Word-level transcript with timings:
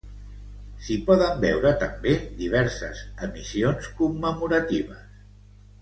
S'hi 0.85 0.95
poden 1.09 1.35
veure 1.43 1.73
també 1.83 2.15
diverses 2.41 3.05
emissions 3.29 3.93
commemoratives. 4.03 5.07